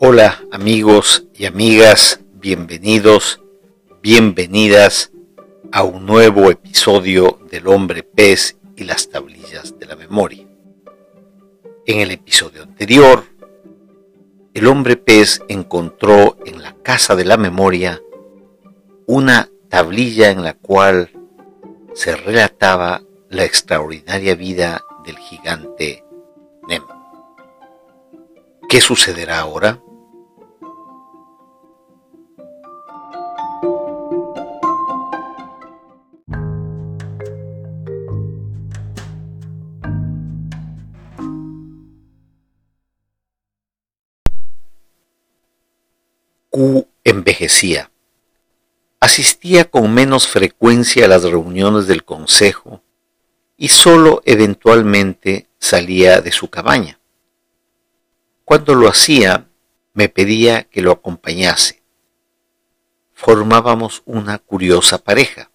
Hola 0.00 0.42
amigos 0.50 1.28
y 1.34 1.46
amigas, 1.46 2.18
bienvenidos, 2.32 3.40
bienvenidas 4.02 5.12
a 5.70 5.84
un 5.84 6.04
nuevo 6.04 6.50
episodio 6.50 7.38
del 7.48 7.68
hombre 7.68 8.02
pez 8.02 8.58
y 8.74 8.82
las 8.82 9.08
tablillas 9.08 9.78
de 9.78 9.86
la 9.86 9.94
memoria. 9.94 10.48
En 11.86 12.00
el 12.00 12.10
episodio 12.10 12.64
anterior, 12.64 13.22
el 14.52 14.66
hombre 14.66 14.96
pez 14.96 15.40
encontró 15.46 16.38
en 16.44 16.60
la 16.60 16.74
casa 16.82 17.14
de 17.14 17.24
la 17.24 17.36
memoria 17.36 18.02
una 19.06 19.48
tablilla 19.68 20.30
en 20.30 20.42
la 20.42 20.54
cual 20.54 21.10
se 21.94 22.16
relataba 22.16 23.02
la 23.28 23.44
extraordinaria 23.44 24.34
vida 24.34 24.84
del 25.06 25.18
gigante 25.18 26.04
Nem. 26.68 26.82
¿Qué 28.68 28.80
sucederá 28.80 29.38
ahora? 29.38 29.80
Envejecía. 47.14 47.90
Asistía 49.00 49.70
con 49.70 49.92
menos 49.92 50.28
frecuencia 50.28 51.06
a 51.06 51.08
las 51.08 51.24
reuniones 51.24 51.86
del 51.86 52.04
consejo 52.04 52.82
y 53.56 53.68
solo 53.68 54.22
eventualmente 54.24 55.48
salía 55.58 56.20
de 56.20 56.32
su 56.32 56.48
cabaña. 56.50 56.98
Cuando 58.44 58.74
lo 58.74 58.88
hacía, 58.88 59.46
me 59.94 60.08
pedía 60.08 60.64
que 60.64 60.82
lo 60.82 60.92
acompañase. 60.92 61.82
Formábamos 63.14 64.02
una 64.04 64.38
curiosa 64.38 64.98
pareja. 64.98 65.50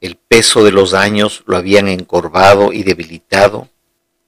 El 0.00 0.16
peso 0.16 0.64
de 0.64 0.70
los 0.70 0.94
años 0.94 1.42
lo 1.46 1.56
habían 1.56 1.88
encorvado 1.88 2.72
y 2.72 2.84
debilitado, 2.84 3.68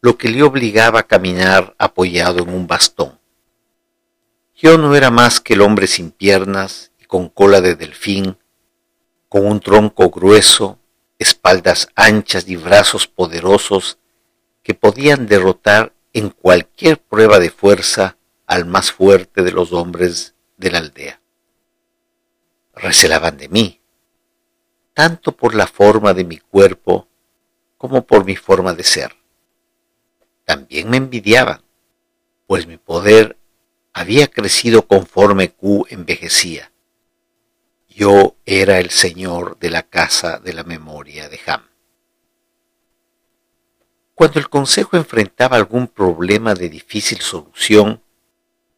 lo 0.00 0.18
que 0.18 0.28
le 0.28 0.42
obligaba 0.42 1.00
a 1.00 1.06
caminar 1.06 1.74
apoyado 1.78 2.42
en 2.42 2.50
un 2.50 2.66
bastón. 2.66 3.18
Yo 4.58 4.78
no 4.78 4.96
era 4.96 5.10
más 5.10 5.40
que 5.40 5.52
el 5.52 5.60
hombre 5.60 5.86
sin 5.86 6.10
piernas 6.10 6.90
y 6.98 7.04
con 7.04 7.28
cola 7.28 7.60
de 7.60 7.74
delfín, 7.74 8.38
con 9.28 9.46
un 9.46 9.60
tronco 9.60 10.08
grueso, 10.08 10.78
espaldas 11.18 11.88
anchas 11.94 12.48
y 12.48 12.56
brazos 12.56 13.06
poderosos 13.06 13.98
que 14.62 14.72
podían 14.72 15.26
derrotar 15.26 15.92
en 16.14 16.30
cualquier 16.30 16.98
prueba 16.98 17.38
de 17.38 17.50
fuerza 17.50 18.16
al 18.46 18.64
más 18.64 18.92
fuerte 18.92 19.42
de 19.42 19.52
los 19.52 19.74
hombres 19.74 20.34
de 20.56 20.70
la 20.70 20.78
aldea. 20.78 21.20
Recelaban 22.74 23.36
de 23.36 23.50
mí, 23.50 23.82
tanto 24.94 25.32
por 25.32 25.54
la 25.54 25.66
forma 25.66 26.14
de 26.14 26.24
mi 26.24 26.38
cuerpo 26.38 27.08
como 27.76 28.06
por 28.06 28.24
mi 28.24 28.36
forma 28.36 28.72
de 28.72 28.84
ser. 28.84 29.16
También 30.46 30.88
me 30.88 30.96
envidiaban, 30.96 31.60
pues 32.46 32.66
mi 32.66 32.78
poder 32.78 33.36
había 33.96 34.26
crecido 34.26 34.86
conforme 34.86 35.52
Q 35.52 35.86
envejecía. 35.88 36.70
Yo 37.88 38.36
era 38.44 38.78
el 38.78 38.90
señor 38.90 39.58
de 39.58 39.70
la 39.70 39.84
casa 39.84 40.38
de 40.38 40.52
la 40.52 40.64
memoria 40.64 41.30
de 41.30 41.40
Ham. 41.46 41.62
Cuando 44.14 44.38
el 44.38 44.50
consejo 44.50 44.98
enfrentaba 44.98 45.56
algún 45.56 45.88
problema 45.88 46.52
de 46.52 46.68
difícil 46.68 47.22
solución, 47.22 48.02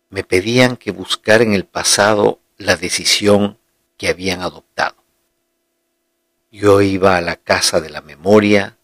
me 0.09 0.23
pedían 0.23 0.77
que 0.77 0.93
buscara 0.93 1.43
en 1.43 1.53
el 1.53 1.65
pasado 1.65 2.39
la 2.57 2.77
decisión 2.77 3.59
que 3.97 4.07
habían 4.07 4.41
adoptado. 4.41 5.03
Yo 6.53 6.81
iba 6.81 7.17
a 7.17 7.23
la 7.23 7.35
casa 7.35 7.81
de 7.81 7.91
la 7.91 8.03
memoria, 8.03 8.79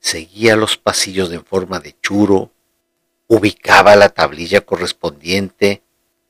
seguía 0.00 0.54
los 0.54 0.76
pasillos 0.76 1.32
en 1.32 1.46
forma 1.46 1.80
de 1.80 1.96
churo, 2.02 2.52
ubicaba 3.34 3.96
la 3.96 4.10
tablilla 4.10 4.60
correspondiente 4.60 5.82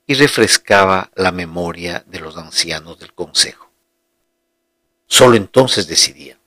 y 0.07 0.15
refrescaba 0.15 1.11
la 1.17 1.33
memoria 1.33 2.05
de 2.07 2.21
los 2.21 2.37
ancianos 2.37 3.01
del 3.01 3.13
consejo. 3.13 3.73
Solo 5.09 5.35
entonces 5.35 5.89
decidía. 5.89 6.39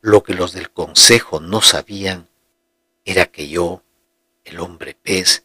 Lo 0.00 0.22
que 0.22 0.34
los 0.34 0.52
del 0.52 0.70
consejo 0.70 1.40
no 1.40 1.62
sabían 1.62 2.28
era 3.04 3.26
que 3.26 3.48
yo, 3.48 3.82
el 4.44 4.60
hombre 4.60 4.94
pez, 4.94 5.42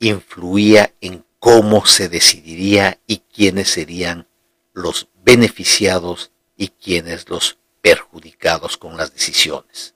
influía 0.00 0.92
en 1.00 1.24
cómo 1.38 1.86
se 1.86 2.08
decidiría 2.08 2.98
y 3.06 3.18
quiénes 3.18 3.70
serían 3.70 4.26
los 4.72 5.06
beneficiados 5.22 6.32
y 6.56 6.70
quiénes 6.70 7.28
los 7.28 7.58
perjudicados 7.80 8.76
con 8.76 8.96
las 8.96 9.14
decisiones. 9.14 9.93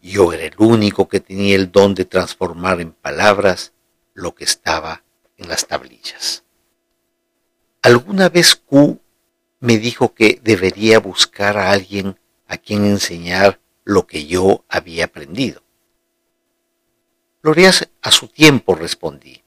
Yo 0.00 0.32
era 0.32 0.44
el 0.44 0.54
único 0.58 1.08
que 1.08 1.20
tenía 1.20 1.56
el 1.56 1.72
don 1.72 1.94
de 1.94 2.04
transformar 2.04 2.80
en 2.80 2.92
palabras 2.92 3.72
lo 4.14 4.34
que 4.34 4.44
estaba 4.44 5.02
en 5.36 5.48
las 5.48 5.66
tablillas. 5.66 6.44
Alguna 7.82 8.28
vez 8.28 8.56
Q 8.56 9.00
me 9.60 9.78
dijo 9.78 10.14
que 10.14 10.40
debería 10.42 10.98
buscar 10.98 11.56
a 11.58 11.70
alguien 11.70 12.18
a 12.46 12.56
quien 12.56 12.84
enseñar 12.84 13.60
lo 13.84 14.06
que 14.06 14.26
yo 14.26 14.64
había 14.68 15.04
aprendido. 15.04 15.62
Lo 17.42 17.52
haré 17.52 17.68
a 17.68 18.10
su 18.10 18.28
tiempo, 18.28 18.74
respondí. 18.74 19.42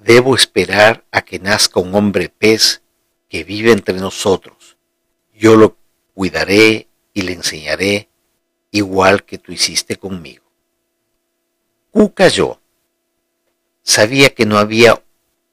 Debo 0.00 0.34
esperar 0.34 1.04
a 1.10 1.22
que 1.22 1.38
nazca 1.38 1.80
un 1.80 1.94
hombre 1.94 2.28
pez 2.28 2.82
que 3.28 3.44
vive 3.44 3.72
entre 3.72 3.96
nosotros. 3.96 4.76
Yo 5.34 5.56
lo 5.56 5.76
cuidaré 6.14 6.88
y 7.12 7.22
le 7.22 7.32
enseñaré 7.32 8.08
igual 8.76 9.24
que 9.24 9.38
tú 9.38 9.52
hiciste 9.52 9.96
conmigo. 9.96 10.44
Q 11.90 12.12
cayó. 12.14 12.60
Sabía 13.82 14.30
que 14.30 14.46
no 14.46 14.58
había 14.58 15.02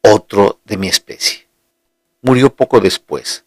otro 0.02 0.60
de 0.66 0.78
mi 0.78 0.88
especie. 0.88 1.48
Murió 2.22 2.54
poco 2.56 2.80
después. 2.80 3.46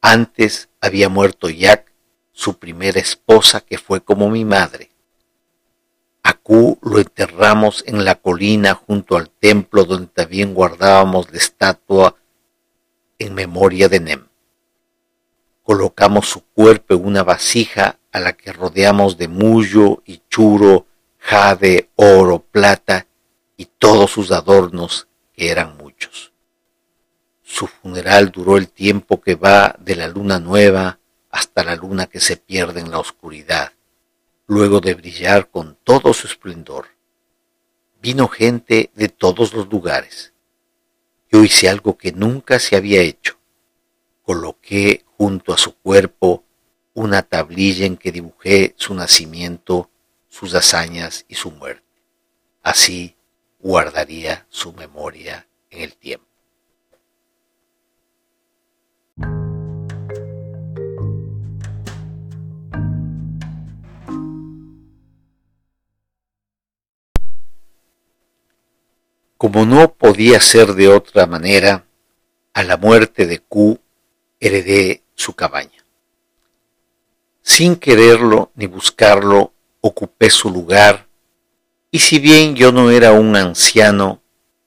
Antes 0.00 0.68
había 0.80 1.08
muerto 1.08 1.48
Jack, 1.48 1.90
su 2.32 2.58
primera 2.58 3.00
esposa, 3.00 3.60
que 3.60 3.78
fue 3.78 4.02
como 4.02 4.28
mi 4.28 4.44
madre. 4.44 4.90
A 6.22 6.34
Q 6.34 6.78
lo 6.82 6.98
enterramos 6.98 7.84
en 7.86 8.04
la 8.04 8.14
colina 8.14 8.74
junto 8.74 9.16
al 9.16 9.30
templo 9.30 9.84
donde 9.84 10.08
también 10.08 10.54
guardábamos 10.54 11.30
la 11.30 11.38
estatua 11.38 12.16
en 13.18 13.34
memoria 13.34 13.88
de 13.88 14.00
Nem. 14.00 14.26
Colocamos 15.64 16.28
su 16.28 16.44
cuerpo 16.44 16.94
en 16.94 17.06
una 17.06 17.22
vasija 17.22 17.98
a 18.12 18.20
la 18.20 18.34
que 18.34 18.52
rodeamos 18.52 19.16
de 19.16 19.28
mullo 19.28 20.02
y 20.04 20.20
churo, 20.28 20.86
jade, 21.18 21.88
oro, 21.96 22.38
plata 22.38 23.06
y 23.56 23.64
todos 23.64 24.10
sus 24.10 24.30
adornos, 24.30 25.08
que 25.32 25.50
eran 25.50 25.78
muchos. 25.78 26.32
Su 27.42 27.66
funeral 27.66 28.30
duró 28.30 28.58
el 28.58 28.68
tiempo 28.68 29.22
que 29.22 29.36
va 29.36 29.74
de 29.78 29.96
la 29.96 30.06
luna 30.06 30.38
nueva 30.38 30.98
hasta 31.30 31.64
la 31.64 31.76
luna 31.76 32.06
que 32.06 32.20
se 32.20 32.36
pierde 32.36 32.80
en 32.80 32.90
la 32.90 32.98
oscuridad, 32.98 33.72
luego 34.46 34.80
de 34.80 34.92
brillar 34.92 35.48
con 35.48 35.78
todo 35.82 36.12
su 36.12 36.26
esplendor. 36.26 36.88
Vino 38.02 38.28
gente 38.28 38.90
de 38.94 39.08
todos 39.08 39.54
los 39.54 39.68
lugares. 39.70 40.34
Yo 41.32 41.42
hice 41.42 41.70
algo 41.70 41.96
que 41.96 42.12
nunca 42.12 42.58
se 42.58 42.76
había 42.76 43.00
hecho. 43.00 43.38
Coloqué 44.22 45.03
junto 45.16 45.52
a 45.52 45.58
su 45.58 45.76
cuerpo 45.76 46.44
una 46.94 47.22
tablilla 47.22 47.86
en 47.86 47.96
que 47.96 48.12
dibujé 48.12 48.74
su 48.76 48.94
nacimiento, 48.94 49.90
sus 50.28 50.54
hazañas 50.54 51.24
y 51.28 51.34
su 51.34 51.50
muerte. 51.50 51.82
Así 52.62 53.16
guardaría 53.58 54.46
su 54.48 54.72
memoria 54.72 55.46
en 55.70 55.82
el 55.82 55.94
tiempo. 55.94 56.26
Como 69.36 69.66
no 69.66 69.92
podía 69.92 70.40
ser 70.40 70.72
de 70.72 70.88
otra 70.88 71.26
manera, 71.26 71.84
a 72.54 72.62
la 72.62 72.76
muerte 72.76 73.26
de 73.26 73.40
Q 73.40 73.78
heredé 74.40 75.03
su 75.14 75.34
cabaña. 75.34 75.84
Sin 77.42 77.76
quererlo 77.76 78.50
ni 78.54 78.66
buscarlo, 78.66 79.52
ocupé 79.80 80.30
su 80.30 80.50
lugar, 80.50 81.06
y 81.90 81.98
si 81.98 82.18
bien 82.18 82.56
yo 82.56 82.72
no 82.72 82.90
era 82.90 83.12
un 83.12 83.36
anciano, 83.36 84.20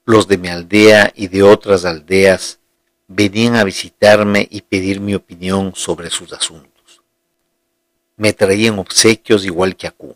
los 0.06 0.28
de 0.28 0.38
mi 0.38 0.48
aldea 0.48 1.12
y 1.16 1.28
de 1.28 1.44
otras 1.44 1.84
aldeas 1.84 2.60
venían 3.08 3.56
a 3.56 3.64
visitarme 3.64 4.48
y 4.50 4.62
pedir 4.62 5.02
mi 5.02 5.16
opinión 5.16 5.74
sobre 5.76 6.10
sus 6.10 6.32
asuntos. 6.32 7.02
Me 8.16 8.32
traían 8.32 8.80
obsequios 8.80 9.44
igual 9.44 9.76
que 9.76 9.88
a 9.88 9.92
Q. 9.92 10.16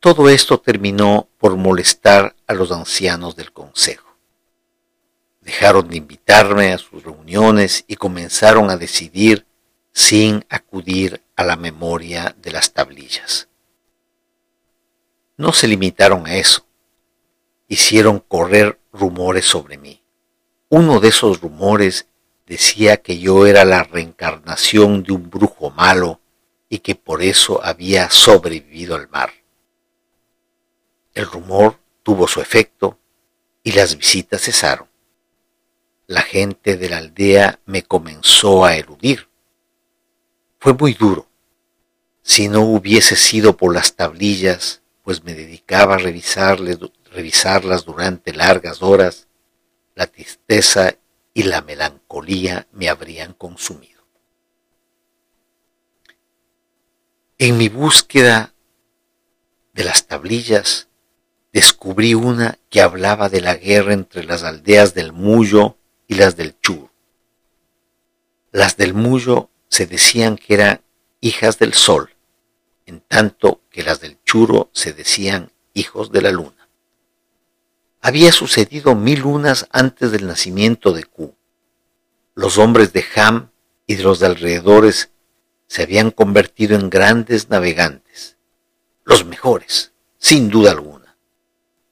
Todo 0.00 0.28
esto 0.28 0.58
terminó 0.58 1.28
por 1.38 1.56
molestar 1.56 2.34
a 2.46 2.54
los 2.54 2.72
ancianos 2.72 3.36
del 3.36 3.52
consejo. 3.52 4.15
Dejaron 5.46 5.86
de 5.88 5.98
invitarme 5.98 6.72
a 6.72 6.78
sus 6.78 7.04
reuniones 7.04 7.84
y 7.86 7.94
comenzaron 7.94 8.68
a 8.68 8.76
decidir 8.76 9.46
sin 9.92 10.44
acudir 10.48 11.22
a 11.36 11.44
la 11.44 11.54
memoria 11.54 12.34
de 12.42 12.50
las 12.50 12.72
tablillas. 12.72 13.46
No 15.36 15.52
se 15.52 15.68
limitaron 15.68 16.26
a 16.26 16.34
eso. 16.34 16.66
Hicieron 17.68 18.18
correr 18.18 18.80
rumores 18.92 19.44
sobre 19.44 19.78
mí. 19.78 20.02
Uno 20.68 20.98
de 20.98 21.10
esos 21.10 21.40
rumores 21.40 22.08
decía 22.44 22.96
que 22.96 23.20
yo 23.20 23.46
era 23.46 23.64
la 23.64 23.84
reencarnación 23.84 25.04
de 25.04 25.12
un 25.12 25.30
brujo 25.30 25.70
malo 25.70 26.20
y 26.68 26.80
que 26.80 26.96
por 26.96 27.22
eso 27.22 27.64
había 27.64 28.10
sobrevivido 28.10 28.96
al 28.96 29.08
mar. 29.10 29.32
El 31.14 31.26
rumor 31.26 31.78
tuvo 32.02 32.26
su 32.26 32.40
efecto 32.40 32.98
y 33.62 33.70
las 33.70 33.96
visitas 33.96 34.42
cesaron. 34.42 34.88
La 36.06 36.22
gente 36.22 36.76
de 36.76 36.88
la 36.88 36.98
aldea 36.98 37.58
me 37.66 37.82
comenzó 37.82 38.64
a 38.64 38.76
eludir. 38.76 39.28
Fue 40.58 40.72
muy 40.72 40.94
duro. 40.94 41.28
Si 42.22 42.48
no 42.48 42.62
hubiese 42.62 43.16
sido 43.16 43.56
por 43.56 43.74
las 43.74 43.94
tablillas, 43.94 44.82
pues 45.02 45.24
me 45.24 45.34
dedicaba 45.34 45.96
a 45.96 45.98
revisarlas 45.98 47.84
durante 47.84 48.32
largas 48.32 48.82
horas, 48.82 49.26
la 49.94 50.06
tristeza 50.06 50.96
y 51.34 51.44
la 51.44 51.62
melancolía 51.62 52.66
me 52.72 52.88
habrían 52.88 53.32
consumido. 53.32 54.04
En 57.38 57.58
mi 57.58 57.68
búsqueda 57.68 58.54
de 59.72 59.84
las 59.84 60.06
tablillas, 60.06 60.88
descubrí 61.52 62.14
una 62.14 62.58
que 62.70 62.80
hablaba 62.80 63.28
de 63.28 63.40
la 63.40 63.54
guerra 63.54 63.92
entre 63.92 64.24
las 64.24 64.42
aldeas 64.42 64.94
del 64.94 65.12
Mullo 65.12 65.76
y 66.06 66.14
las 66.14 66.36
del 66.36 66.58
Chur. 66.60 66.90
Las 68.52 68.76
del 68.76 68.94
Mullo 68.94 69.50
se 69.68 69.86
decían 69.86 70.36
que 70.36 70.54
eran 70.54 70.80
hijas 71.20 71.58
del 71.58 71.74
sol, 71.74 72.10
en 72.86 73.00
tanto 73.00 73.60
que 73.70 73.82
las 73.82 74.00
del 74.00 74.18
Churo 74.24 74.70
se 74.72 74.92
decían 74.92 75.52
hijos 75.74 76.12
de 76.12 76.22
la 76.22 76.30
luna. 76.30 76.68
Había 78.00 78.32
sucedido 78.32 78.94
mil 78.94 79.20
lunas 79.20 79.66
antes 79.70 80.12
del 80.12 80.26
nacimiento 80.26 80.92
de 80.92 81.04
Q. 81.04 81.34
Los 82.34 82.58
hombres 82.58 82.92
de 82.92 83.04
Ham 83.16 83.50
y 83.86 83.96
de 83.96 84.04
los 84.04 84.20
de 84.20 84.26
alrededores 84.26 85.10
se 85.66 85.82
habían 85.82 86.10
convertido 86.10 86.76
en 86.76 86.90
grandes 86.90 87.50
navegantes, 87.50 88.36
los 89.04 89.24
mejores, 89.24 89.92
sin 90.18 90.48
duda 90.48 90.70
alguna 90.70 90.96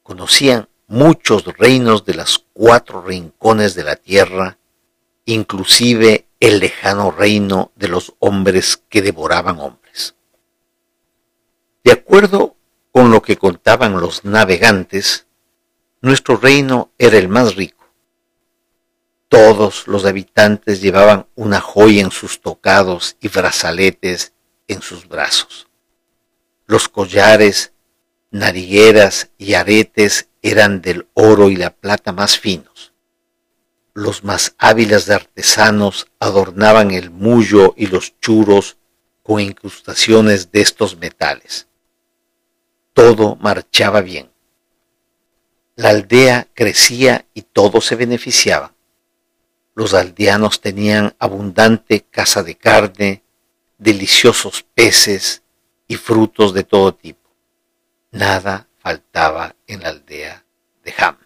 conocían 0.04 0.68
muchos 0.94 1.44
reinos 1.58 2.04
de 2.04 2.14
los 2.14 2.46
cuatro 2.52 3.02
rincones 3.02 3.74
de 3.74 3.82
la 3.82 3.96
tierra, 3.96 4.58
inclusive 5.24 6.28
el 6.38 6.60
lejano 6.60 7.10
reino 7.10 7.72
de 7.74 7.88
los 7.88 8.14
hombres 8.20 8.80
que 8.88 9.02
devoraban 9.02 9.58
hombres. 9.58 10.14
De 11.82 11.90
acuerdo 11.90 12.54
con 12.92 13.10
lo 13.10 13.22
que 13.22 13.36
contaban 13.36 14.00
los 14.00 14.24
navegantes, 14.24 15.26
nuestro 16.00 16.36
reino 16.36 16.92
era 16.96 17.18
el 17.18 17.28
más 17.28 17.56
rico. 17.56 17.84
Todos 19.28 19.88
los 19.88 20.04
habitantes 20.04 20.80
llevaban 20.80 21.26
una 21.34 21.60
joya 21.60 22.02
en 22.02 22.12
sus 22.12 22.40
tocados 22.40 23.16
y 23.20 23.26
brazaletes 23.26 24.32
en 24.68 24.80
sus 24.80 25.08
brazos. 25.08 25.66
Los 26.66 26.88
collares 26.88 27.72
narigueras 28.30 29.30
y 29.38 29.54
aretes 29.54 30.28
eran 30.44 30.82
del 30.82 31.08
oro 31.14 31.48
y 31.48 31.56
la 31.56 31.70
plata 31.70 32.12
más 32.12 32.38
finos. 32.38 32.92
Los 33.94 34.24
más 34.24 34.54
hábiles 34.58 35.06
de 35.06 35.14
artesanos 35.14 36.06
adornaban 36.20 36.90
el 36.90 37.10
mullo 37.10 37.72
y 37.78 37.86
los 37.86 38.20
churos 38.20 38.76
con 39.22 39.40
incrustaciones 39.40 40.52
de 40.52 40.60
estos 40.60 40.98
metales. 40.98 41.66
Todo 42.92 43.36
marchaba 43.36 44.02
bien. 44.02 44.30
La 45.76 45.88
aldea 45.88 46.46
crecía 46.52 47.24
y 47.32 47.40
todos 47.40 47.86
se 47.86 47.96
beneficiaban. 47.96 48.74
Los 49.74 49.94
aldeanos 49.94 50.60
tenían 50.60 51.16
abundante 51.18 52.02
caza 52.02 52.42
de 52.42 52.54
carne, 52.54 53.22
deliciosos 53.78 54.62
peces 54.74 55.42
y 55.88 55.96
frutos 55.96 56.52
de 56.52 56.64
todo 56.64 56.94
tipo. 56.94 57.30
Nada 58.10 58.68
faltaba 58.84 59.56
en 59.66 59.80
la 59.80 59.88
aldea 59.88 60.44
de 60.84 60.94
Ham. 60.98 61.16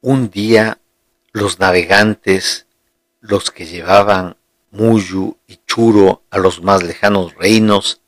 Un 0.00 0.30
día 0.30 0.78
los 1.32 1.58
navegantes, 1.58 2.68
los 3.18 3.50
que 3.50 3.66
llevaban 3.66 4.36
Muyu 4.70 5.36
y 5.48 5.56
Churo 5.66 6.22
a 6.30 6.38
los 6.38 6.62
más 6.62 6.84
lejanos 6.84 7.34
reinos, 7.34 8.00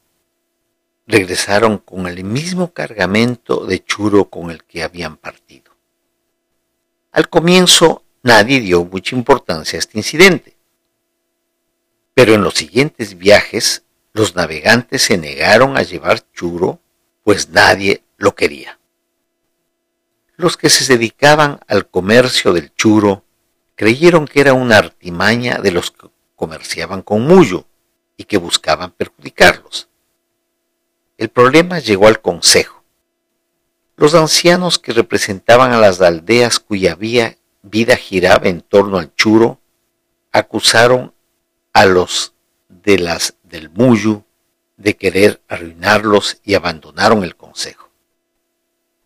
regresaron 1.08 1.78
con 1.78 2.06
el 2.06 2.22
mismo 2.22 2.72
cargamento 2.72 3.66
de 3.66 3.84
churo 3.84 4.30
con 4.30 4.52
el 4.52 4.62
que 4.62 4.84
habían 4.84 5.16
partido. 5.16 5.69
Al 7.12 7.28
comienzo 7.28 8.04
nadie 8.22 8.60
dio 8.60 8.84
mucha 8.84 9.16
importancia 9.16 9.76
a 9.76 9.80
este 9.80 9.98
incidente, 9.98 10.56
pero 12.14 12.34
en 12.34 12.42
los 12.42 12.54
siguientes 12.54 13.18
viajes 13.18 13.84
los 14.12 14.36
navegantes 14.36 15.02
se 15.02 15.18
negaron 15.18 15.76
a 15.76 15.82
llevar 15.82 16.24
churo, 16.32 16.80
pues 17.24 17.48
nadie 17.48 18.02
lo 18.16 18.34
quería. 18.34 18.78
Los 20.36 20.56
que 20.56 20.70
se 20.70 20.86
dedicaban 20.92 21.60
al 21.66 21.88
comercio 21.88 22.52
del 22.52 22.74
churo 22.74 23.24
creyeron 23.74 24.26
que 24.26 24.40
era 24.40 24.52
una 24.52 24.78
artimaña 24.78 25.58
de 25.58 25.70
los 25.70 25.90
que 25.90 26.08
comerciaban 26.36 27.02
con 27.02 27.26
mullo 27.26 27.66
y 28.16 28.24
que 28.24 28.36
buscaban 28.36 28.92
perjudicarlos. 28.92 29.88
El 31.18 31.28
problema 31.28 31.78
llegó 31.78 32.06
al 32.06 32.20
consejo. 32.20 32.79
Los 34.00 34.14
ancianos 34.14 34.78
que 34.78 34.94
representaban 34.94 35.72
a 35.72 35.78
las 35.78 36.00
aldeas 36.00 36.58
cuya 36.58 36.94
vida 36.94 37.96
giraba 37.96 38.48
en 38.48 38.62
torno 38.62 38.96
al 38.96 39.14
churo 39.14 39.60
acusaron 40.32 41.12
a 41.74 41.84
los 41.84 42.32
de 42.70 42.98
las 42.98 43.34
del 43.42 43.68
Muyu 43.68 44.24
de 44.78 44.96
querer 44.96 45.42
arruinarlos 45.48 46.40
y 46.42 46.54
abandonaron 46.54 47.24
el 47.24 47.36
consejo. 47.36 47.90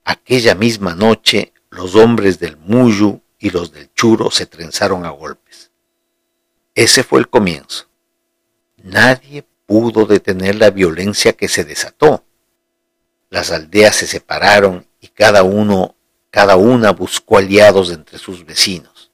Aquella 0.04 0.54
misma 0.54 0.94
noche 0.94 1.52
los 1.70 1.96
hombres 1.96 2.38
del 2.38 2.56
Muyu 2.56 3.20
y 3.40 3.50
los 3.50 3.72
del 3.72 3.92
Churo 3.94 4.30
se 4.30 4.46
trenzaron 4.46 5.04
a 5.04 5.10
golpes. 5.10 5.72
Ese 6.76 7.02
fue 7.02 7.18
el 7.18 7.28
comienzo. 7.28 7.88
Nadie 8.80 9.44
pudo 9.66 10.06
detener 10.06 10.54
la 10.54 10.70
violencia 10.70 11.32
que 11.32 11.48
se 11.48 11.64
desató. 11.64 12.24
Las 13.34 13.50
aldeas 13.50 13.96
se 13.96 14.06
separaron 14.06 14.86
y 15.00 15.08
cada 15.08 15.42
uno, 15.42 15.96
cada 16.30 16.54
una 16.54 16.92
buscó 16.92 17.38
aliados 17.38 17.90
entre 17.90 18.16
sus 18.16 18.46
vecinos. 18.46 19.10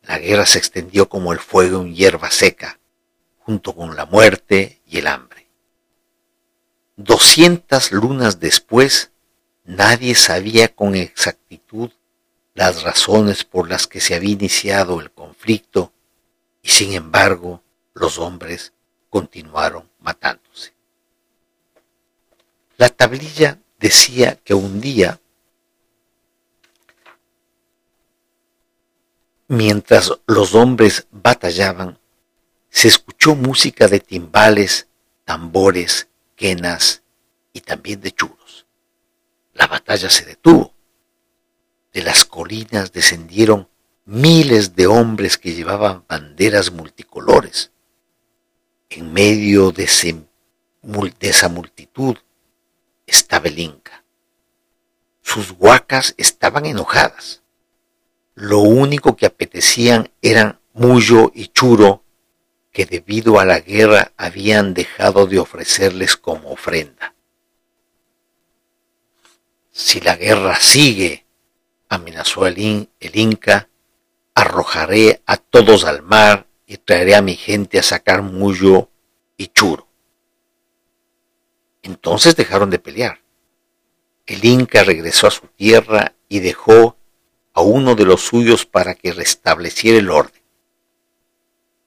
La 0.00 0.18
guerra 0.18 0.46
se 0.46 0.56
extendió 0.56 1.10
como 1.10 1.34
el 1.34 1.38
fuego 1.38 1.82
en 1.82 1.94
hierba 1.94 2.30
seca, 2.30 2.80
junto 3.40 3.76
con 3.76 3.96
la 3.96 4.06
muerte 4.06 4.80
y 4.86 4.96
el 4.96 5.08
hambre. 5.08 5.46
Doscientas 6.96 7.92
lunas 7.92 8.40
después, 8.40 9.10
nadie 9.62 10.14
sabía 10.14 10.74
con 10.74 10.94
exactitud 10.94 11.90
las 12.54 12.82
razones 12.82 13.44
por 13.44 13.68
las 13.68 13.86
que 13.86 14.00
se 14.00 14.14
había 14.14 14.32
iniciado 14.32 15.02
el 15.02 15.10
conflicto 15.10 15.92
y 16.62 16.70
sin 16.70 16.94
embargo 16.94 17.62
los 17.92 18.18
hombres 18.18 18.72
continuaron 19.10 19.86
matándose. 20.00 20.77
La 22.78 22.88
tablilla 22.88 23.60
decía 23.78 24.36
que 24.36 24.54
un 24.54 24.80
día, 24.80 25.20
mientras 29.48 30.12
los 30.26 30.54
hombres 30.54 31.06
batallaban, 31.10 31.98
se 32.70 32.88
escuchó 32.88 33.34
música 33.34 33.88
de 33.88 34.00
timbales, 34.00 34.86
tambores, 35.24 36.08
quenas 36.36 37.02
y 37.52 37.60
también 37.60 38.00
de 38.00 38.12
churos. 38.12 38.66
La 39.54 39.66
batalla 39.66 40.08
se 40.08 40.24
detuvo. 40.24 40.72
De 41.92 42.02
las 42.02 42.24
colinas 42.24 42.92
descendieron 42.92 43.68
miles 44.04 44.76
de 44.76 44.86
hombres 44.86 45.36
que 45.36 45.52
llevaban 45.52 46.04
banderas 46.08 46.70
multicolores 46.70 47.72
en 48.88 49.12
medio 49.12 49.72
de, 49.72 49.84
esa 51.20 51.48
multitud 51.48 52.16
estaba 53.08 53.48
el 53.48 53.58
Inca. 53.58 54.04
Sus 55.22 55.54
huacas 55.58 56.14
estaban 56.16 56.66
enojadas. 56.66 57.42
Lo 58.34 58.60
único 58.60 59.16
que 59.16 59.26
apetecían 59.26 60.10
eran 60.22 60.60
mullo 60.72 61.32
y 61.34 61.48
churo 61.48 62.04
que 62.70 62.86
debido 62.86 63.40
a 63.40 63.44
la 63.44 63.60
guerra 63.60 64.12
habían 64.16 64.74
dejado 64.74 65.26
de 65.26 65.40
ofrecerles 65.40 66.16
como 66.16 66.52
ofrenda. 66.52 67.14
Si 69.72 70.00
la 70.00 70.16
guerra 70.16 70.60
sigue, 70.60 71.24
amenazó 71.88 72.46
el, 72.46 72.88
el 73.00 73.16
Inca, 73.16 73.68
arrojaré 74.34 75.22
a 75.26 75.36
todos 75.36 75.84
al 75.84 76.02
mar 76.02 76.46
y 76.66 76.76
traeré 76.76 77.16
a 77.16 77.22
mi 77.22 77.34
gente 77.34 77.78
a 77.78 77.82
sacar 77.82 78.22
mullo 78.22 78.88
y 79.36 79.48
churo. 79.48 79.87
Entonces 81.88 82.36
dejaron 82.36 82.68
de 82.68 82.78
pelear. 82.78 83.22
El 84.26 84.44
Inca 84.44 84.84
regresó 84.84 85.26
a 85.26 85.30
su 85.30 85.46
tierra 85.46 86.14
y 86.28 86.40
dejó 86.40 86.98
a 87.54 87.62
uno 87.62 87.94
de 87.94 88.04
los 88.04 88.20
suyos 88.20 88.66
para 88.66 88.94
que 88.94 89.12
restableciera 89.12 89.98
el 89.98 90.10
orden. 90.10 90.42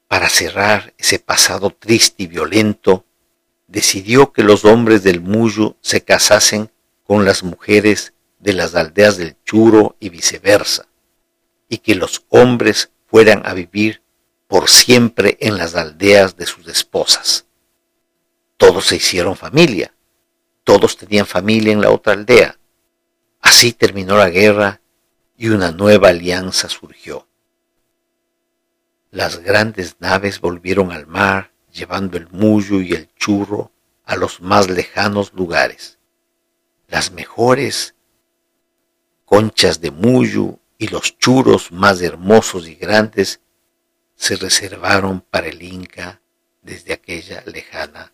Para 0.08 0.28
cerrar 0.28 0.96
ese 0.98 1.20
pasado 1.20 1.70
triste 1.70 2.24
y 2.24 2.28
violento, 2.28 3.06
decidió 3.68 4.34
que 4.34 4.42
los 4.42 4.66
hombres 4.66 5.04
del 5.04 5.22
Muyo 5.22 5.78
se 5.82 6.04
casasen 6.04 6.72
con 7.04 7.24
las 7.24 7.44
mujeres 7.44 8.14
de 8.40 8.54
las 8.54 8.74
aldeas 8.74 9.18
del 9.18 9.38
Churo 9.46 9.96
y 10.00 10.10
viceversa, 10.10 10.88
y 11.70 11.78
que 11.78 11.94
los 11.94 12.26
hombres 12.30 12.90
fueran 13.06 13.44
a 13.46 13.54
vivir 13.54 14.02
por 14.48 14.68
siempre 14.68 15.38
en 15.40 15.58
las 15.58 15.76
aldeas 15.76 16.36
de 16.38 16.48
sus 16.48 16.68
esposas. 16.68 17.46
Todos 18.62 18.86
se 18.86 18.98
hicieron 18.98 19.36
familia, 19.36 19.92
todos 20.64 20.96
tenían 20.96 21.26
familia 21.26 21.74
en 21.74 21.82
la 21.82 21.90
otra 21.90 22.14
aldea. 22.14 22.60
Así 23.42 23.74
terminó 23.74 24.18
la 24.18 24.30
guerra 24.30 24.82
y 25.36 25.50
una 25.50 25.72
nueva 25.72 26.10
alianza 26.10 26.70
surgió. 26.70 27.28
Las 29.10 29.40
grandes 29.40 29.96
naves 29.98 30.40
volvieron 30.40 30.92
al 30.92 31.08
mar, 31.08 31.52
llevando 31.74 32.18
el 32.20 32.30
mullo 32.30 32.82
y 32.82 32.94
el 32.94 33.12
churro 33.16 33.72
a 34.06 34.16
los 34.16 34.42
más 34.42 34.70
lejanos 34.70 35.34
lugares. 35.34 35.98
Las 36.88 37.10
mejores 37.12 37.96
conchas 39.26 39.82
de 39.82 39.90
mullo 39.90 40.60
y 40.78 40.90
los 40.90 41.18
churros 41.18 41.72
más 41.72 42.00
hermosos 42.00 42.68
y 42.68 42.76
grandes 42.76 43.42
se 44.16 44.36
reservaron 44.36 45.22
para 45.22 45.48
el 45.48 45.64
Inca 45.64 46.22
desde 46.62 46.94
aquella 46.94 47.42
lejana 47.48 48.14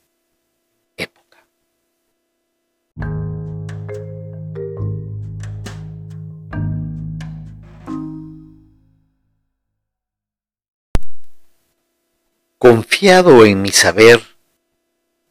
Confiado 12.69 13.45
en 13.45 13.61
mi 13.61 13.69
saber, 13.69 14.21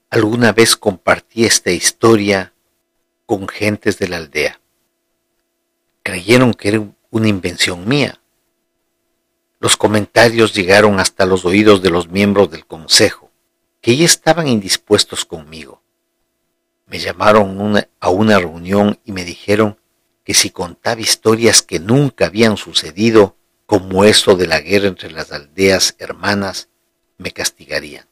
alguna 0.08 0.52
vez 0.52 0.74
compartí 0.74 1.44
esta 1.44 1.70
historia 1.70 2.54
con 3.26 3.46
gentes 3.46 3.98
de 3.98 4.08
la 4.08 4.16
aldea. 4.16 4.58
Creyeron 6.02 6.54
que 6.54 6.68
era 6.68 6.82
una 7.10 7.28
invención 7.28 7.86
mía. 7.86 8.22
Los 9.60 9.76
comentarios 9.76 10.54
llegaron 10.54 10.98
hasta 10.98 11.26
los 11.26 11.44
oídos 11.44 11.82
de 11.82 11.90
los 11.90 12.08
miembros 12.08 12.50
del 12.50 12.64
consejo, 12.64 13.30
que 13.82 13.94
ya 13.98 14.06
estaban 14.06 14.48
indispuestos 14.48 15.26
conmigo. 15.26 15.82
Me 16.86 16.98
llamaron 16.98 17.86
a 18.00 18.08
una 18.08 18.38
reunión 18.38 18.98
y 19.04 19.12
me 19.12 19.26
dijeron 19.26 19.78
que 20.24 20.32
si 20.32 20.48
contaba 20.48 21.02
historias 21.02 21.60
que 21.60 21.80
nunca 21.80 22.28
habían 22.28 22.56
sucedido, 22.56 23.36
como 23.66 24.04
esto 24.04 24.36
de 24.36 24.46
la 24.46 24.60
guerra 24.60 24.88
entre 24.88 25.10
las 25.10 25.32
aldeas 25.32 25.96
hermanas, 25.98 26.70
me 27.18 27.32
castigarían. 27.32 28.06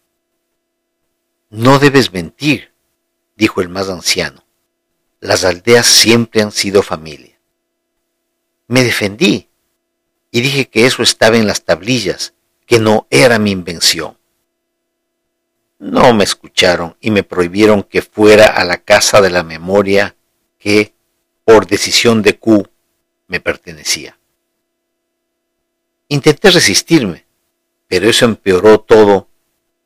No 1.51 1.79
debes 1.79 2.13
mentir, 2.13 2.73
dijo 3.37 3.61
el 3.61 3.69
más 3.69 3.89
anciano. 3.89 4.45
Las 5.21 5.45
aldeas 5.45 5.87
siempre 5.87 6.43
han 6.43 6.53
sido 6.53 6.83
familia. 6.83 7.39
Me 8.67 8.83
defendí 8.83 9.49
y 10.31 10.41
dije 10.41 10.69
que 10.69 10.87
eso 10.87 11.03
estaba 11.03 11.37
en 11.37 11.47
las 11.47 11.65
tablillas, 11.65 12.35
que 12.67 12.79
no 12.79 13.07
era 13.11 13.39
mi 13.39 13.51
invención. 13.51 14.19
No 15.79 16.15
me 16.15 16.25
escucharon 16.25 16.97
y 17.01 17.11
me 17.11 17.23
prohibieron 17.23 17.83
que 17.83 18.03
fuera 18.03 18.47
a 18.47 18.65
la 18.65 18.79
casa 18.79 19.21
de 19.21 19.31
la 19.31 19.43
memoria 19.43 20.17
que, 20.59 20.95
por 21.45 21.67
decisión 21.67 22.23
de 22.23 22.39
Q, 22.39 22.69
me 23.29 23.41
pertenecía. 23.41 24.19
Intenté 26.09 26.51
resistirme, 26.51 27.24
pero 27.89 28.09
eso 28.09 28.25
empeoró 28.25 28.81
todo, 28.81 29.29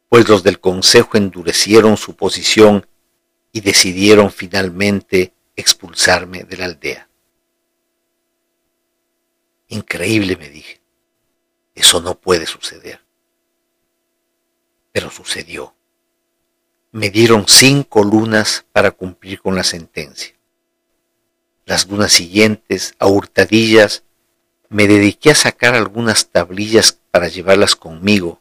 pues 0.09 0.29
los 0.29 0.43
del 0.43 0.61
Consejo 0.61 1.17
endurecieron 1.17 1.97
su 1.97 2.17
posición 2.17 2.87
y 3.53 3.61
decidieron 3.61 4.31
finalmente 4.31 5.33
expulsarme 5.57 6.45
de 6.45 6.57
la 6.57 6.65
aldea. 6.67 7.09
Increíble, 9.69 10.37
me 10.37 10.49
dije. 10.49 10.81
Eso 11.75 12.01
no 12.01 12.19
puede 12.19 12.47
suceder. 12.47 13.01
Pero 14.93 15.11
sucedió. 15.11 15.75
Me 16.91 17.11
dieron 17.11 17.47
cinco 17.47 18.03
lunas 18.03 18.65
para 18.73 18.91
cumplir 18.91 19.41
con 19.41 19.55
la 19.55 19.63
sentencia. 19.63 20.35
Las 21.67 21.87
lunas 21.87 22.13
siguientes, 22.13 22.95
a 22.99 23.07
hurtadillas, 23.07 24.05
me 24.71 24.87
dediqué 24.87 25.33
a 25.33 25.35
sacar 25.35 25.75
algunas 25.75 26.29
tablillas 26.31 26.99
para 27.19 27.27
llevarlas 27.27 27.75
conmigo, 27.75 28.41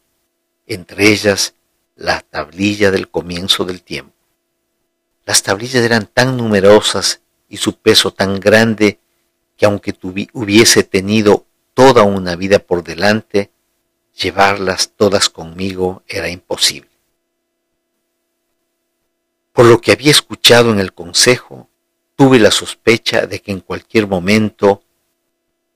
entre 0.68 1.12
ellas 1.12 1.56
la 1.96 2.22
tablilla 2.22 2.92
del 2.92 3.10
comienzo 3.10 3.66
del 3.66 3.82
tiempo. 3.82 4.14
Las 5.26 5.42
tablillas 5.42 5.84
eran 5.84 6.06
tan 6.06 6.38
numerosas 6.38 7.22
y 7.50 7.58
su 7.58 7.74
peso 7.80 8.14
tan 8.14 8.40
grande 8.40 9.00
que 9.56 9.66
aunque 9.66 9.96
hubiese 10.32 10.84
tenido 10.84 11.48
toda 11.74 12.04
una 12.04 12.36
vida 12.36 12.60
por 12.60 12.84
delante, 12.84 13.50
llevarlas 14.16 14.92
todas 14.96 15.28
conmigo 15.28 16.04
era 16.08 16.30
imposible. 16.30 16.92
Por 19.54 19.66
lo 19.66 19.82
que 19.82 19.92
había 19.92 20.12
escuchado 20.12 20.70
en 20.70 20.80
el 20.80 20.94
consejo, 20.94 21.68
tuve 22.16 22.38
la 22.38 22.52
sospecha 22.52 23.26
de 23.26 23.42
que 23.42 23.52
en 23.52 23.62
cualquier 23.62 24.06
momento 24.06 24.84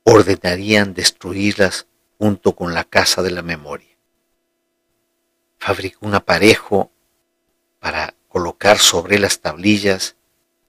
ordenarían 0.04 0.94
destruirlas 0.94 1.88
junto 2.22 2.52
con 2.52 2.76
la 2.76 2.84
casa 2.84 3.24
de 3.24 3.32
la 3.32 3.42
memoria. 3.42 3.98
Fabricé 5.58 5.98
un 6.02 6.14
aparejo 6.14 6.92
para 7.80 8.14
colocar 8.28 8.78
sobre 8.78 9.18
las 9.18 9.40
tablillas, 9.40 10.18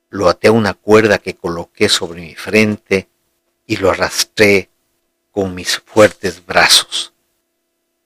lo 0.08 0.30
até 0.30 0.48
a 0.48 0.52
una 0.52 0.72
cuerda 0.72 1.18
que 1.18 1.34
coloqué 1.34 1.90
sobre 1.90 2.22
mi 2.22 2.34
frente 2.34 3.10
y 3.66 3.76
lo 3.76 3.90
arrastré 3.90 4.70
con 5.30 5.54
mis 5.54 5.76
fuertes 5.76 6.46
brazos. 6.46 7.12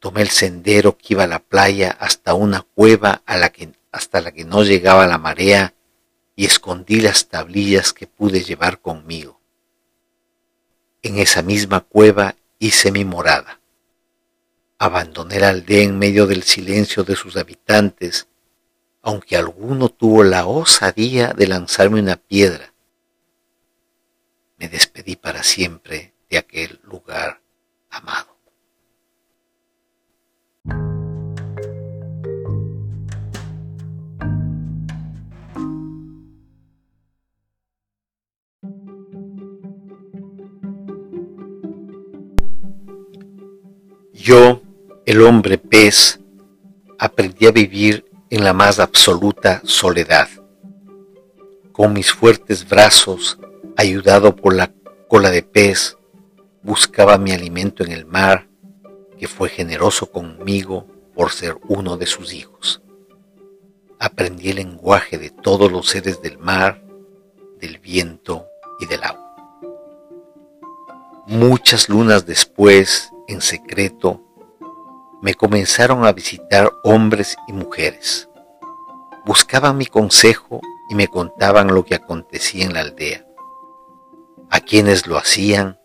Tomé 0.01 0.23
el 0.23 0.31
sendero 0.31 0.99
que 0.99 1.15
iba 1.15 1.23
a 1.23 1.29
la 1.29 1.39
playa 1.39 1.97
hasta 2.01 2.35
una 2.35 2.63
cueva 2.63 3.23
a 3.27 3.37
la 3.37 3.51
que, 3.51 3.71
hasta 3.93 4.21
la 4.23 4.33
que 4.33 4.45
no 4.45 4.65
llegaba 4.65 5.07
la 5.07 5.19
marea 5.19 5.73
y 6.35 6.47
escondí 6.47 7.01
las 7.01 7.29
tablillas 7.29 7.93
que 7.93 8.09
pude 8.09 8.43
llevar 8.43 8.81
conmigo. 8.81 9.41
En 11.03 11.19
esa 11.19 11.43
misma 11.43 11.83
cueva 11.83 12.35
hice 12.59 12.93
mi 12.93 13.05
morada. 13.05 13.61
Abandoné 14.79 15.41
la 15.41 15.49
aldea 15.49 15.83
en 15.83 15.99
medio 15.99 16.27
del 16.27 16.43
silencio 16.43 17.05
de 17.05 17.17
sus 17.17 17.37
habitantes, 17.37 18.29
aunque 19.03 19.37
alguno 19.37 19.89
tuvo 19.89 20.25
la 20.25 20.47
osadía 20.47 21.33
de 21.33 21.47
lanzarme 21.47 22.01
una 22.01 22.17
piedra. 22.17 22.73
Me 24.59 24.69
despedí 24.69 25.17
para 25.17 25.43
siempre 25.43 26.15
de 26.29 26.39
aquel 26.39 26.81
lugar 26.83 27.41
amado. 27.91 28.37
Yo, 44.17 44.63
el 45.05 45.21
hombre 45.21 45.59
pez, 45.59 46.21
aprendí 46.99 47.47
a 47.47 47.51
vivir 47.51 48.07
en 48.31 48.45
la 48.45 48.55
más 48.55 48.81
absoluta 48.81 49.61
soledad. 49.65 50.27
Con 51.71 51.93
mis 51.93 52.11
fuertes 52.13 52.67
brazos, 52.67 53.39
ayudado 53.77 54.35
por 54.35 54.55
la 54.55 54.73
cola 55.07 55.31
de 55.31 55.43
pez, 55.43 55.99
buscaba 56.63 57.19
mi 57.19 57.33
alimento 57.33 57.85
en 57.85 57.93
el 57.93 58.07
mar, 58.07 58.49
que 59.19 59.29
fue 59.29 59.51
generoso 59.51 60.11
conmigo 60.11 60.87
por 61.15 61.31
ser 61.31 61.59
uno 61.69 61.99
de 61.99 62.07
sus 62.07 62.33
hijos. 62.33 62.81
Aprendí 63.99 64.49
el 64.49 64.57
lenguaje 64.57 65.19
de 65.19 65.29
todos 65.29 65.71
los 65.71 65.91
seres 65.91 66.23
del 66.23 66.39
mar, 66.39 66.83
del 67.61 67.79
viento 67.81 68.47
y 68.81 68.87
del 68.87 69.05
agua. 69.05 69.37
Muchas 71.27 71.91
lunas 71.91 72.25
después, 72.25 73.11
en 73.29 73.41
secreto, 73.41 74.23
me 75.23 75.35
comenzaron 75.35 76.05
a 76.05 76.13
visitar 76.13 76.71
hombres 76.85 77.37
y 77.49 77.53
mujeres. 77.53 78.29
Buscaban 79.25 79.77
mi 79.77 79.87
consejo 79.87 80.61
y 80.89 80.95
me 80.95 81.09
contaban 81.09 81.75
lo 81.75 81.85
que 81.85 81.95
acontecía 81.95 82.65
en 82.65 82.75
la 82.75 82.81
aldea. 82.81 83.27
A 84.51 84.61
quienes 84.61 85.07
lo 85.07 85.17
hacían, 85.17 85.81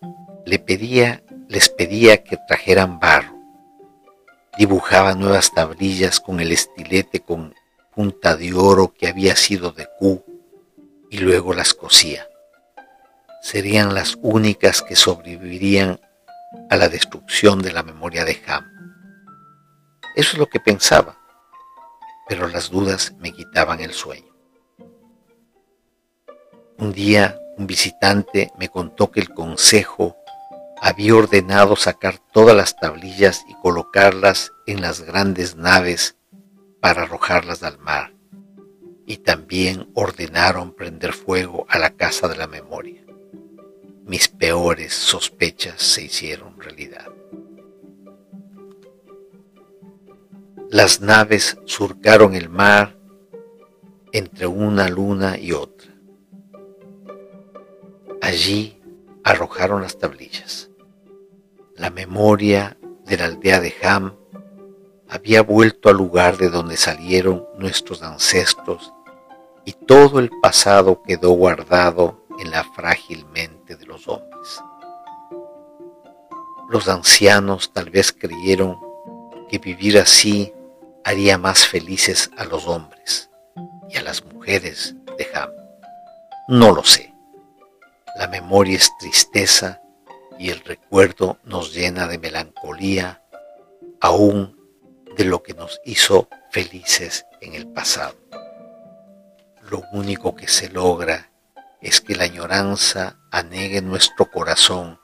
le 0.45 0.59
pedía, 0.59 1.23
les 1.47 1.69
pedía 1.69 2.23
que 2.23 2.37
trajeran 2.47 2.99
barro. 2.99 3.35
Dibujaba 4.57 5.15
nuevas 5.15 5.51
tablillas 5.53 6.19
con 6.19 6.39
el 6.39 6.51
estilete 6.51 7.21
con 7.21 7.55
punta 7.95 8.35
de 8.35 8.53
oro 8.53 8.93
que 8.93 9.07
había 9.07 9.35
sido 9.35 9.71
de 9.71 9.87
Q 9.97 10.23
y 11.09 11.17
luego 11.17 11.53
las 11.53 11.73
cosía. 11.73 12.27
Serían 13.41 13.95
las 13.95 14.17
únicas 14.21 14.81
que 14.81 14.95
sobrevivirían 14.95 15.99
a 16.69 16.75
la 16.75 16.89
destrucción 16.89 17.61
de 17.61 17.71
la 17.71 17.83
memoria 17.83 18.25
de 18.25 18.41
Ham. 18.47 18.65
Eso 20.15 20.33
es 20.33 20.37
lo 20.37 20.47
que 20.47 20.59
pensaba, 20.59 21.17
pero 22.27 22.47
las 22.47 22.69
dudas 22.69 23.13
me 23.19 23.31
quitaban 23.31 23.79
el 23.79 23.93
sueño. 23.93 24.33
Un 26.77 26.91
día 26.93 27.37
un 27.57 27.67
visitante 27.67 28.51
me 28.57 28.69
contó 28.69 29.11
que 29.11 29.19
el 29.19 29.29
consejo 29.29 30.17
había 30.81 31.15
ordenado 31.15 31.75
sacar 31.75 32.17
todas 32.17 32.55
las 32.55 32.75
tablillas 32.75 33.45
y 33.47 33.53
colocarlas 33.53 34.51
en 34.65 34.81
las 34.81 35.01
grandes 35.01 35.55
naves 35.55 36.17
para 36.79 37.03
arrojarlas 37.03 37.61
al 37.61 37.77
mar, 37.77 38.15
y 39.05 39.17
también 39.17 39.91
ordenaron 39.93 40.73
prender 40.73 41.13
fuego 41.13 41.67
a 41.69 41.77
la 41.77 41.91
casa 41.91 42.27
de 42.27 42.35
la 42.35 42.47
memoria. 42.47 43.00
Mis 44.05 44.27
peores 44.27 44.93
sospechas 44.93 45.81
se 45.81 46.03
hicieron 46.03 46.59
realidad. 46.59 47.07
Las 50.69 51.01
naves 51.01 51.57
surcaron 51.65 52.33
el 52.33 52.49
mar 52.49 52.97
entre 54.11 54.47
una 54.47 54.89
luna 54.89 55.37
y 55.37 55.51
otra. 55.51 55.93
Allí 58.21 58.81
arrojaron 59.23 59.81
las 59.81 59.97
tablillas. 59.99 60.69
La 61.75 61.91
memoria 61.91 62.77
de 63.05 63.17
la 63.17 63.25
aldea 63.25 63.59
de 63.59 63.73
Ham 63.83 64.15
había 65.07 65.43
vuelto 65.43 65.89
al 65.89 65.97
lugar 65.97 66.37
de 66.37 66.49
donde 66.49 66.75
salieron 66.75 67.45
nuestros 67.57 68.01
ancestros 68.01 68.93
y 69.63 69.73
todo 69.73 70.19
el 70.19 70.31
pasado 70.41 71.03
quedó 71.03 71.31
guardado 71.31 72.25
en 72.39 72.49
la 72.49 72.63
frágil 72.63 73.25
mente 73.33 73.60
los 73.85 74.07
hombres. 74.07 74.61
Los 76.69 76.87
ancianos 76.87 77.73
tal 77.73 77.89
vez 77.89 78.13
creyeron 78.13 78.77
que 79.49 79.57
vivir 79.57 79.97
así 79.97 80.53
haría 81.03 81.37
más 81.37 81.67
felices 81.67 82.31
a 82.37 82.45
los 82.45 82.67
hombres 82.67 83.29
y 83.89 83.97
a 83.97 84.03
las 84.03 84.23
mujeres 84.23 84.95
de 85.17 85.27
Ham. 85.33 85.49
No 86.47 86.71
lo 86.71 86.83
sé. 86.83 87.13
La 88.17 88.27
memoria 88.27 88.77
es 88.77 88.89
tristeza 88.99 89.81
y 90.39 90.49
el 90.49 90.59
recuerdo 90.61 91.37
nos 91.43 91.73
llena 91.73 92.07
de 92.07 92.17
melancolía 92.17 93.21
aún 93.99 94.57
de 95.15 95.25
lo 95.25 95.43
que 95.43 95.53
nos 95.53 95.81
hizo 95.85 96.27
felices 96.51 97.25
en 97.41 97.53
el 97.53 97.67
pasado. 97.67 98.15
Lo 99.69 99.83
único 99.93 100.35
que 100.35 100.47
se 100.47 100.69
logra 100.69 101.30
es 101.81 101.99
que 101.99 102.15
la 102.15 102.25
añoranza 102.25 103.19
anegue 103.31 103.81
nuestro 103.81 104.29
corazón 104.29 104.99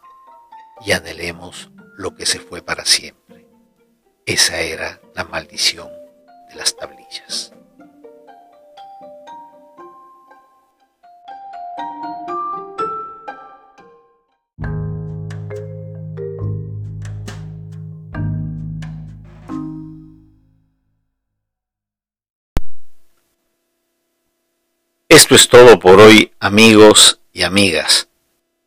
y 0.86 0.92
anhelemos 0.92 1.72
lo 1.96 2.16
que 2.16 2.26
se 2.26 2.40
fue 2.40 2.62
para 2.62 2.86
siempre. 2.86 3.48
Esa 4.26 4.60
era 4.60 5.02
la 5.16 5.24
maldición 5.24 5.90
de 6.50 6.56
las 6.56 6.76
tablillas. 6.76 7.52
Esto 25.18 25.34
es 25.34 25.50
todo 25.50 25.80
por 25.80 26.00
hoy, 26.00 26.32
amigos 26.40 27.22
y 27.34 27.42
amigas. 27.42 28.08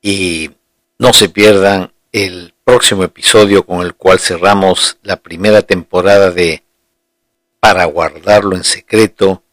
Y 0.02 0.50
no 0.98 1.12
se 1.12 1.28
pierdan 1.28 1.92
el 2.10 2.54
próximo 2.64 3.04
episodio 3.04 3.64
con 3.64 3.82
el 3.82 3.94
cual 3.94 4.18
cerramos 4.18 4.98
la 5.04 5.14
primera 5.14 5.62
temporada 5.62 6.32
de 6.32 6.64
Para 7.60 7.84
guardarlo 7.84 8.56
en 8.56 8.64
secreto 8.64 9.44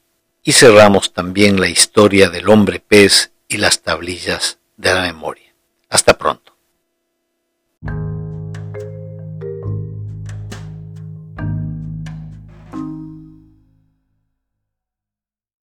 y 0.42 0.54
cerramos 0.54 1.14
también 1.14 1.62
la 1.62 1.70
historia 1.70 2.30
del 2.32 2.50
hombre 2.50 2.80
pez 2.80 3.32
y 3.48 3.58
las 3.58 3.84
tablillas 3.84 4.58
de 4.76 4.92
la 4.96 5.04
memoria. 5.04 5.54
Hasta 5.90 6.18
pronto. 6.18 6.47